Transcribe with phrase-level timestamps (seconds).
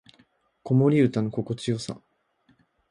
[0.63, 2.01] 子守唄の心地よさ